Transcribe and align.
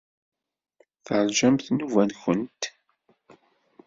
Teṛjamt 1.05 1.65
nnuba-nwent. 1.73 2.63